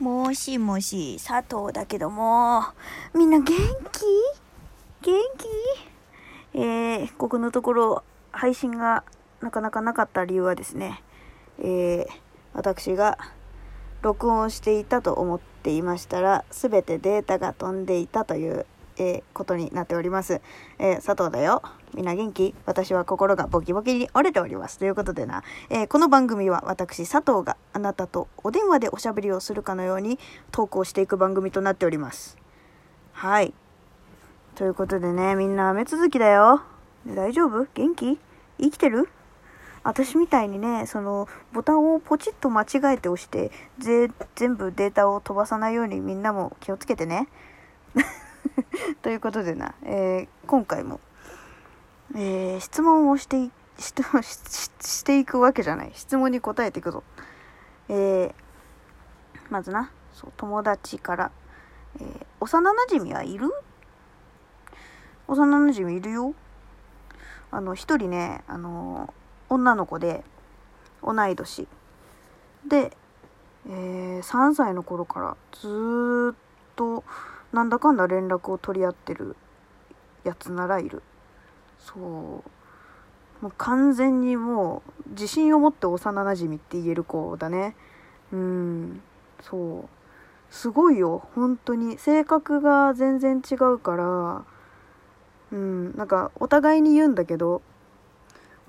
[0.00, 2.64] もしもし、佐藤だけども、
[3.14, 3.54] みんな元気？
[5.02, 5.14] 元
[6.52, 6.58] 気？
[6.58, 8.02] えー、ここのところ、
[8.32, 9.04] 配信が
[9.42, 11.02] なかなかなかった理由はですね、
[11.58, 12.06] えー、
[12.54, 13.18] 私が
[14.00, 18.64] 録音していたと思っていましたら、すべてデータが飛んでいたという
[18.98, 20.42] えー、ことになっております。
[20.78, 21.62] えー、佐藤だよ。
[21.94, 24.78] みんな元気私は心がボキボキに折れております。
[24.78, 30.18] ということでな、えー、この番組は私、佐藤があなたとお電話でおしゃべりをするかのように
[30.52, 32.38] 投稿していく番組となっております。
[33.12, 33.52] はい。
[34.54, 36.62] ということでね、みんな雨続きだよ。
[37.06, 37.66] 大丈夫？
[37.74, 38.18] 元気？
[38.60, 39.08] 生きてる？
[39.82, 47.28] 私みたいにね、その、ボタンをポチッと間違えて押して、全部データを飛ばさないようにみんなも気をつけてね。
[49.02, 51.00] ということでな、えー、今回も、
[52.14, 55.92] えー、質問をしていしてしていくわけじゃない。
[55.94, 57.02] 質問に答えていくぞ、
[57.88, 58.32] えー、
[59.48, 59.90] まずな。
[60.12, 61.30] そう友達から、
[62.00, 63.50] えー、幼なじみはいる？
[65.28, 66.34] 幼なじみいるよ。
[67.52, 69.12] あの一人ねあの
[69.48, 70.24] 女の子で
[71.02, 71.68] 同い年。
[72.68, 72.96] で、
[73.66, 76.38] えー、3歳の頃からずっ
[76.76, 77.04] と
[77.52, 79.36] なんだかんだ連絡を取り合ってる
[80.24, 81.02] やつならいる。
[81.80, 82.02] そう。
[83.42, 87.74] もう完全にもう自信を持って幼なじみって言える子だね。
[88.32, 89.02] うん。
[89.42, 89.88] そう。
[90.50, 91.28] すごいよ。
[91.34, 94.44] 本当に性格が全然違うから。
[95.52, 95.96] うん。
[95.96, 97.62] なんかお互いに言うんだけど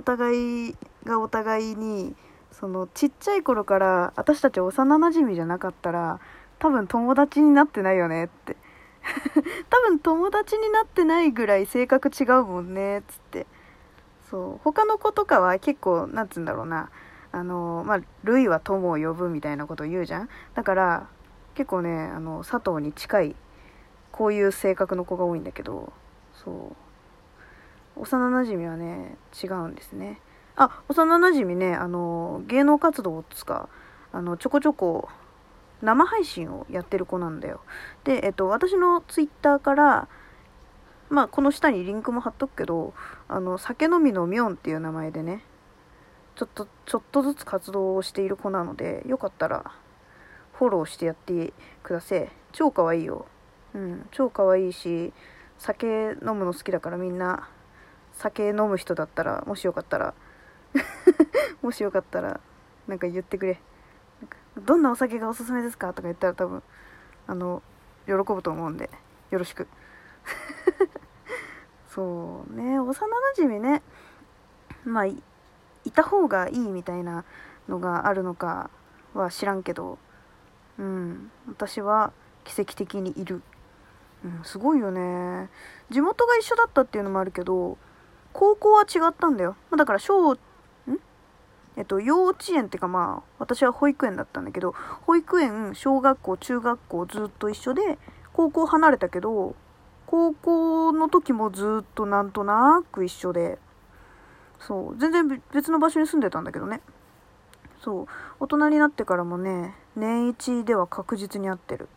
[0.00, 2.14] お互いがお互いに
[2.52, 6.20] そのちっちゃい頃から私たち幼なじみじゃなかったら
[6.58, 8.56] 多分友達になってないよねって
[9.70, 13.46] 多分友達になってないぐらい性格違うもんねっつって。
[14.30, 14.60] そう。
[14.62, 16.90] 他の子とかは結構なんつうんだろうな。
[17.32, 20.28] あのまあルイは友を呼ぶみたいなこと言うじゃん。
[20.54, 21.06] だから
[21.54, 23.36] 結構ねあの佐藤に近い
[24.12, 25.92] こういう性格の子が多いんだけど
[26.34, 26.76] そう。
[27.96, 30.20] 幼なじみはね違うんですね。
[30.56, 33.68] あ幼なじみねあの芸能活動っつか
[34.12, 35.08] あのちょこちょこ
[35.82, 37.60] 生配信をやってる子なんだよ。
[38.04, 40.08] で、えっと、私のツイッターから、
[41.08, 42.94] まあ、この下にリンクも貼っとくけど、
[43.28, 45.42] あの、酒飲みのミョンっていう名前でね、
[46.36, 49.72] ちょっと、ちょっとずつ活動をしている子なので、よかったら、
[50.54, 51.52] フォローしてやって
[51.82, 52.28] ください。
[52.52, 53.26] 超可愛いいよ。
[53.74, 55.12] うん、超可愛いし、
[55.58, 55.86] 酒
[56.22, 57.48] 飲むの好きだからみんな、
[58.12, 60.14] 酒飲む人だったら、もしよかったら
[61.62, 62.40] もしよかったら、
[62.86, 63.60] なんか言ってくれ。
[64.58, 65.88] どんなお酒がおすすめですか？
[65.88, 66.62] とか言ったら多分
[67.26, 67.62] あの
[68.06, 68.90] 喜ぶと思うんで
[69.30, 69.68] よろしく。
[71.88, 73.82] そうね幼なじみね。
[74.84, 75.22] まあい
[75.92, 77.24] た方がいいみたいな
[77.68, 78.70] のがあるのか
[79.14, 79.98] は知らんけど
[80.78, 82.12] うん私は
[82.44, 83.42] 奇跡的にいる、
[84.24, 85.48] うん、すごいよね。
[85.90, 87.76] 地元が一緒だったっていうのもあるけど
[88.32, 89.56] 高校は違ったんだよ。
[89.76, 90.36] だから小
[91.76, 94.74] えっと、幼稚園っていうかまあ、私は保育園だったんだけど、
[95.06, 97.98] 保育園、小学校、中学校ずっと一緒で、
[98.32, 99.54] 高校離れたけど、
[100.06, 103.58] 高校の時もずっとなんとなく一緒で、
[104.58, 106.80] そう、全然別の場所に住んでたんだけどね。
[107.80, 108.06] そう、
[108.40, 111.88] 大人になってからもね、年一では確実に会ってる。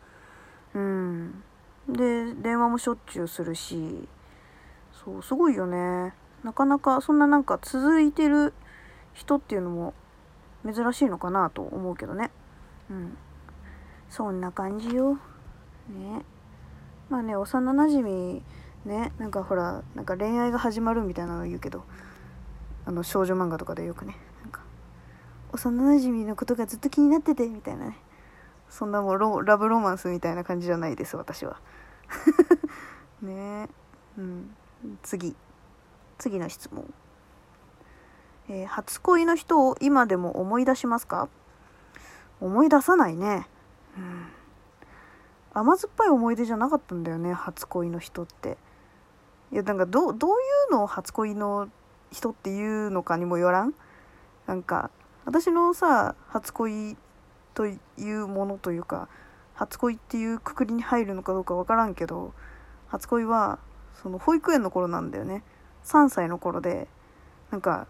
[0.74, 1.42] うん。
[1.88, 4.08] で、電話もしょっちゅうするし、
[5.04, 6.14] そう、すごいよね。
[6.42, 8.54] なかなか、そんななんか続いてる
[9.14, 9.94] 人っていうのも
[10.64, 12.30] 珍しいのかなと思うけどね。
[12.90, 13.16] うん。
[14.08, 15.14] そんな感じよ。
[15.88, 16.24] ね。
[17.08, 18.42] まあね幼なじみ
[18.84, 21.84] ねなんかほらなんか恋愛が始まるみたいなの言うけど
[22.86, 24.16] あの少女漫画とかでよくね。
[24.42, 24.60] なんか
[25.52, 27.96] 幼なじみのことがずっと気になっててみたいなね。
[28.68, 31.60] そんなもうラブロマンスみたいな感じじゃないです私は。
[33.22, 33.32] ね。
[33.36, 33.68] え
[34.18, 34.56] うん。
[35.02, 35.36] 次。
[36.18, 36.92] 次の質問。
[38.48, 41.28] えー、初恋の人を今でも思い出しますか？
[42.40, 43.46] 思い出さないね。
[43.96, 44.26] うん。
[45.54, 48.58] 甘酸っぱい思い出じゃなかったんだよね、初恋の人って。
[49.52, 50.34] いや、なんかど、どうい
[50.68, 51.68] うのを初恋の
[52.10, 53.72] 人っていうのかにもよらん？
[54.46, 54.90] なんか、
[55.24, 56.96] 私のさ、初恋
[57.54, 59.08] というものというか、
[59.54, 62.34] 初恋っていうくくりに入るのかどうかわからんけど、
[62.88, 63.58] 初恋は、
[64.02, 65.44] その保育園の頃なんだよね。
[65.84, 66.88] 3歳の頃で、
[67.50, 67.86] なんか、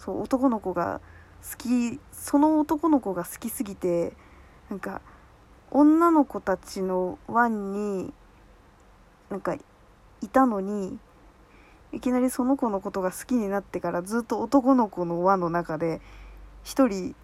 [0.00, 1.00] そう男の子が
[1.42, 4.14] 好きその男の子が好きすぎて
[4.70, 5.02] なんか
[5.70, 8.12] 女の子たちの湾に
[9.28, 9.60] なんかい
[10.28, 10.98] たのに
[11.92, 16.00] いきなりその子のことが好きになってからずっと男の子の輪の中で
[16.64, 17.14] 一人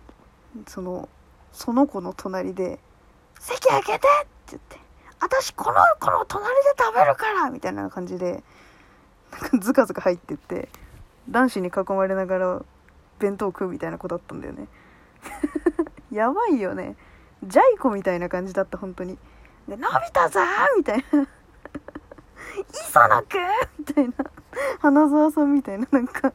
[0.67, 1.09] その
[1.53, 2.79] その子の隣で
[3.41, 3.97] 席開けて！
[3.97, 4.09] って
[4.51, 4.79] 言って
[5.21, 7.51] 私この子の隣で食べるから！
[7.51, 8.43] みたいな感じで
[9.33, 10.69] なんかズカズカ入ってって。
[11.29, 12.63] 男子に囲まれながら
[13.19, 14.69] 弁当食うみたいな子だったんだよね。
[16.11, 16.97] やばいよね。
[17.45, 19.19] ジャイ子みたいな感じだった本当に。
[19.69, 20.41] で伸びたぞ
[20.77, 21.27] みたいな。
[22.73, 23.41] 磯野くん
[23.79, 24.15] みたいな。
[24.81, 26.33] 花澤さんみたいななんか。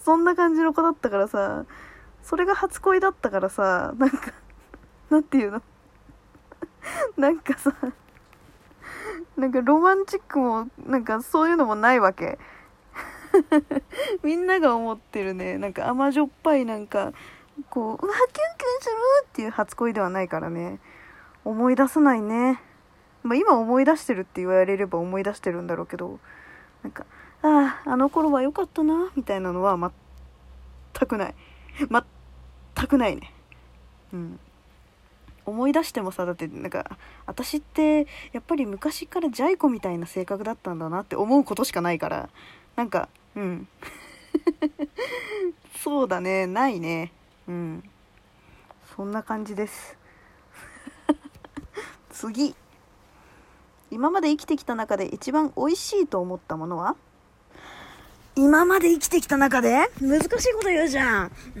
[0.00, 1.64] そんな感じの子だったからさ。
[2.22, 3.92] それが初恋だったからさ。
[3.98, 4.32] なんか
[5.10, 5.62] なんていうの。
[7.16, 7.74] なんかさ。
[9.36, 12.38] なんかロマンチックもなんかそういうのもないわけ。
[14.22, 15.58] みんなが思ってるね。
[15.58, 17.12] なんか甘じょっぱいなんか
[17.70, 18.36] こううわキュンキュン
[18.80, 18.94] する
[19.24, 20.78] っていう初恋ではないからね。
[21.44, 22.60] 思い出さないね。
[23.22, 26.18] まあ、今思い出してるって言われれば思い出してるんだろうけど
[26.82, 27.06] なんか
[27.42, 31.34] あああの頃は良かったなみたいなのは全くない。
[31.78, 33.32] 全くないね。
[34.12, 34.40] うん。
[35.46, 36.96] 思い出してもさだってなんか
[37.26, 42.28] 私ってやっぱり昔からジャイ子みたいな性格だったんだなって思うことしかないから
[42.76, 43.68] なんかうん。
[45.82, 46.46] そうだね。
[46.46, 47.12] ないね。
[47.48, 47.82] うん。
[48.96, 49.96] そんな感じです。
[52.10, 52.54] 次。
[53.90, 56.96] 今まで生きてきた中で一番美味しいと思ったものは？
[58.36, 59.88] 今まで生きてきた中で？
[60.00, 61.26] 難しいこと言うじゃん。
[61.26, 61.58] う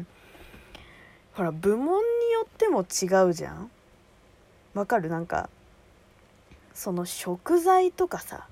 [0.00, 0.06] ん。
[1.34, 3.70] ほら、部門によっても違うじゃん。
[4.74, 5.08] わかる？
[5.08, 5.48] なんか、
[6.74, 8.46] その食材とかさ、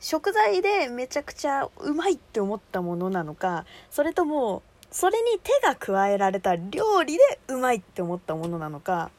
[0.00, 9.10] 食材でめちゃくちゃうまいって思ったものなのか、それとも、それに手が加えられた料理でうまいって思ったものなのか、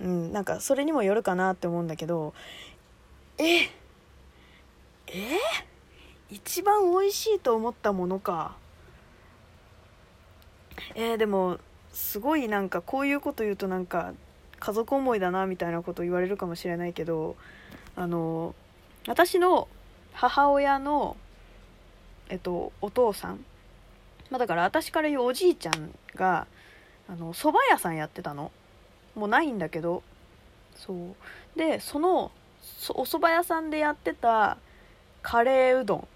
[0.00, 2.34] うん、なんかそれにもよるかなって思うんだけど
[3.38, 3.70] ええ
[6.30, 8.56] 一番美味しいと思ったものか。
[10.94, 11.58] えー、でも
[11.92, 14.12] すごいなんかこういうこと言うとなんか
[14.58, 17.36] 家族思いだなみたいなこと言われるかもしれないけど
[17.94, 18.54] あの
[19.06, 19.68] 私の
[20.12, 21.16] 母親の
[22.28, 23.44] えっとお父さん
[24.30, 26.46] まあだから私から言うおじいちゃんが
[27.08, 28.50] あの蕎麦屋さんやってたの。
[29.14, 30.02] もうないんだけど
[30.74, 31.58] そう。
[31.58, 32.30] でその
[32.90, 34.58] お蕎麦屋さんでやってた
[35.22, 36.08] カレーうどん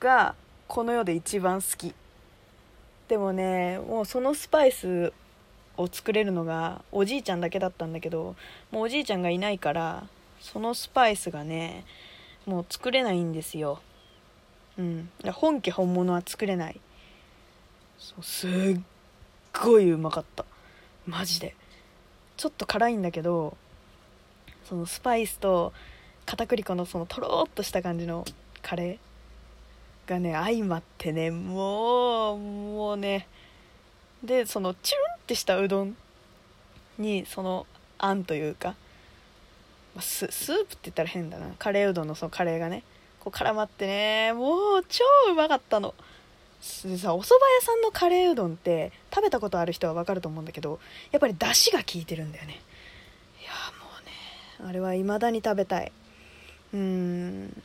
[0.00, 0.34] が
[0.66, 1.94] この世で一番好き。
[3.08, 5.12] でもねもうそのスパイス
[5.76, 8.36] を作れるのがおじいちゃんだけだったんだけど
[8.70, 10.06] もうおじいちゃんがいないから
[10.40, 11.84] そのスパイスがね
[12.46, 13.80] もう作れないんですよ。
[14.78, 15.08] うん。
[15.32, 16.80] 本家本物は作れない。
[17.98, 18.80] そうすっ
[19.62, 20.44] ごいうまかった。
[21.06, 21.54] マジで。
[22.36, 23.56] ちょっと辛いんだけど
[24.68, 25.72] そのスパイスと
[26.26, 28.24] 片栗粉のそのとろっとした感じの
[28.62, 33.28] カレーがね相まってねもうもうね。
[34.22, 35.96] でそのチュルンってしたうどん
[36.98, 37.66] にその
[37.98, 38.74] あんというか
[39.98, 41.54] ススープって言ったら変だな。
[41.58, 42.82] カレーうどんのそのカレーがね
[43.20, 45.94] こう絡まってねもう超うまかったの。
[46.84, 50.78] でさお蕎麦屋さんのカレーうどんって食べたことある人は分かると思うんだけど
[51.10, 52.60] やっぱり出汁が効いてるんだよね。
[53.40, 53.50] いや
[53.80, 55.92] もうねあれは未だに食べたい。
[56.74, 57.62] うーん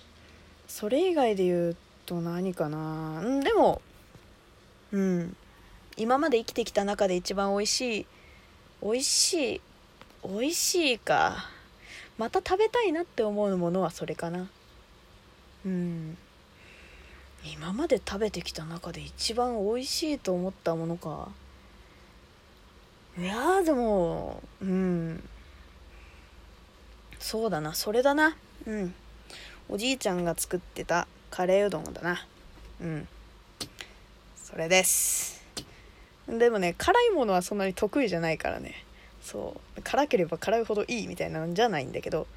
[0.67, 1.75] それ以外で言う
[2.05, 3.21] と何かな。
[3.43, 3.81] でも
[4.93, 5.35] うん。
[5.99, 8.05] 今まで生きてきた中で一番美味しい
[8.81, 9.61] 美味しい
[10.23, 11.49] 美味しいか。
[12.17, 14.49] また食べたいなって思うものはそれかな。
[15.65, 16.17] うん。
[17.53, 21.29] 今まで食べてきた中で一番美味しいと思ったものか。
[23.17, 25.21] いやでもうん。
[27.19, 27.73] そうだな。
[27.73, 28.37] それだな。
[28.65, 28.93] うん。
[29.67, 32.25] おじいちゃんが作ってたカレーうどんだな。
[32.81, 33.07] うん。
[34.37, 35.38] それです。
[36.37, 38.85] でもね辛いものはそんなに得意じゃないからね。
[39.21, 39.81] そう。
[39.81, 42.27] 辛ければ辛いほどいいみたいなんじゃないんだけど、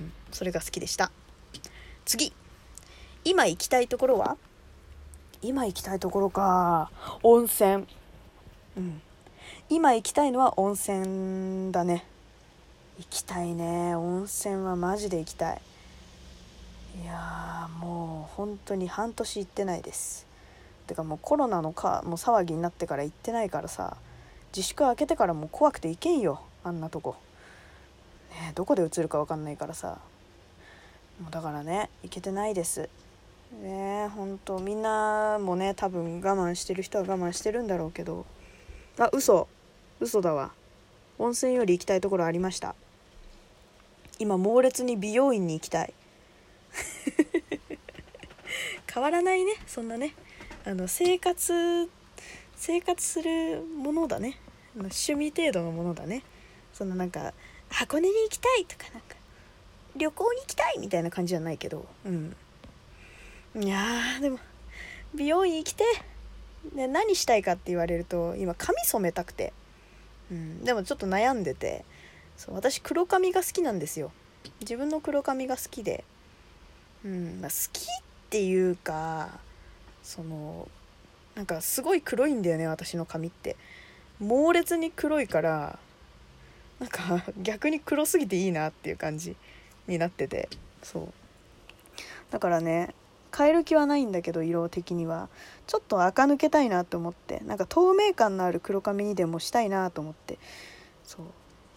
[0.00, 1.10] うん、それが好きでした。
[2.04, 2.32] 次。
[3.24, 4.36] 今行きたいところは？
[5.42, 6.90] 今行きたいところか。
[7.22, 7.86] 温泉。
[8.76, 9.02] うん。
[9.70, 12.04] 今行きたいのは温泉だね。
[12.98, 13.94] 行きたいね。
[13.94, 15.60] 温泉はマジで行きたい。
[17.02, 20.26] いやもう本当に半年行ってないです。
[20.88, 23.96] てかもうコロナのかもう騒ぎになってから行ってないからさ
[24.56, 27.16] 自粛開けてからもう怖くて行けんよあんなとこ。
[28.30, 29.98] ねどこで映るか分かんないからさ。
[31.20, 32.88] もうだからね行けてないです。
[33.62, 38.26] ね本当みんなもね多分我慢してる人は我慢してるんだろうけど。
[38.98, 39.48] あ嘘。
[40.00, 40.52] 嘘だわ。
[41.18, 42.74] 温泉より行きたいところありました。
[44.18, 45.92] 今猛烈に美容院に行きたい。
[48.92, 50.14] 変わらないねそんなね。
[50.68, 51.88] あの生活
[52.56, 54.38] 生活するものだね。
[54.76, 56.22] 趣味程度のものだね。
[56.74, 57.32] そのなんか
[57.70, 59.16] 箱根に行きたいとかなんか
[59.96, 61.86] 旅行に行きたいみたいな感じじゃないけど。
[62.04, 62.36] うん。
[63.58, 64.38] いやーでも
[65.14, 65.84] 美容院行きて
[66.74, 69.54] で何したいかって言われると今髪染めたくて、
[70.30, 71.86] うん、でもちょっと悩んでて。
[72.36, 74.12] そう私黒髪が好きなんですよ。
[74.60, 76.04] 自分の黒髪が好きで、
[77.04, 77.40] うん。
[77.40, 77.84] まあ、好きっ
[78.28, 79.40] ていうか
[80.08, 80.66] その
[81.34, 83.56] なんかすごい黒いんだよね私の髪って。
[84.18, 85.78] 猛烈に黒いから
[86.80, 89.36] なんか 逆に黒すぎていいなっていう感じ
[89.86, 90.48] になってて。
[90.82, 91.12] そう。
[92.30, 92.94] だからね
[93.36, 95.28] 変える気はないんだけど色的には。
[95.66, 97.40] ちょっと垢抜けたいなと思って。
[97.40, 100.38] なんか透明感のある黒髪にでもしたいなと思って。
[101.04, 101.26] そう。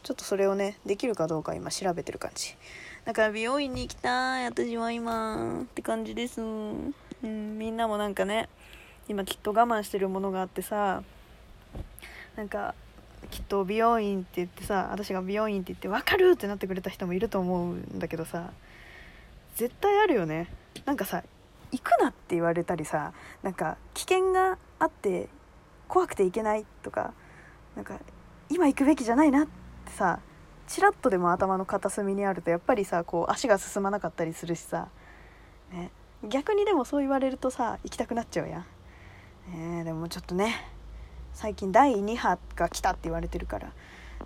[0.03, 2.55] ちょっとそれをねできるかどうか今調べてる感じ。
[3.03, 5.63] だから美容院に行きたい私は今。
[5.63, 6.39] って感じです。
[7.23, 8.49] うんみんなもなんかね
[9.07, 11.03] 今きっと我慢してるものがあってさ
[12.35, 12.75] なんか
[13.29, 18.51] きっと美容院って言ってさ私が美容院って言って分かるってなってくれた人もいると思うんだけどさ
[19.55, 20.47] 絶対あるよね。
[20.85, 21.23] なんかさ
[21.71, 23.13] 行くなって言われたりさ
[23.43, 25.29] なんか危険があって
[25.87, 27.13] 怖くて行けないとか
[27.75, 27.99] なんか
[28.49, 29.47] 今行くべきじゃないなっ
[29.85, 30.19] てさ
[30.67, 34.87] ちらっとでも頭の片隅にあるとやっぱりさこう足が進まなかったりするしさ、
[35.71, 35.91] ね、
[36.23, 38.65] 逆にでもそう言われるとさ行きたくなっちゃうやん、
[39.53, 40.55] えー、でもちょっとね
[41.33, 43.71] 最近第2波が来たって言われてるから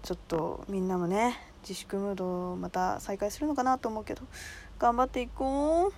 [0.04, 4.24] ちょっとみんなもね自粛ムードまた再開するのかなと思うけど
[4.78, 5.94] 頑張っていこう。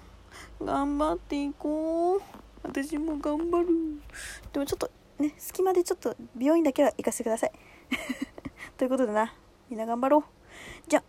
[0.64, 2.22] 頑張っていこう。
[2.64, 3.68] 私も頑張る。
[4.54, 7.52] でもちょっとね隙間でちょっと美容院だけは行かせてください。
[8.78, 9.34] ということでな
[9.70, 10.24] みんな頑張ろう。
[10.88, 11.04] じゃ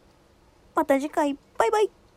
[0.75, 1.37] また次回。
[1.59, 2.08] バイバイ。